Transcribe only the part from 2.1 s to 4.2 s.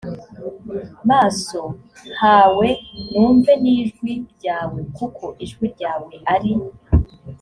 hawe numve n ijwi